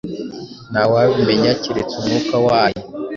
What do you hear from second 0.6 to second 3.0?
nta wabimenya keretse Umwuka wayo….”.